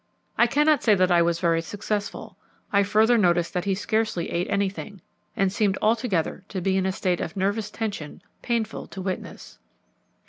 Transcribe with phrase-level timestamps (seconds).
[0.35, 2.35] I cannot say that I was very successful.
[2.73, 4.99] I further noticed that he scarcely ate anything,
[5.37, 9.59] and seemed altogether to be in a state of nervous tension painful to witness.